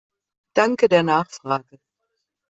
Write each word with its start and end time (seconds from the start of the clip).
Danke 0.55 0.87
der 0.89 1.03
Nachfrage! 1.03 1.77